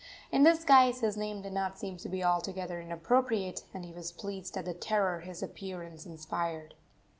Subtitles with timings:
[0.31, 4.11] In this guise his name did not seem to be altogether inappropriate, and he was
[4.11, 6.73] pleased at the terror his appearance inspired.